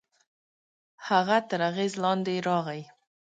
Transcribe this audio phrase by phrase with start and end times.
[1.07, 2.81] هغه تر اغېز لاندې يې راغی.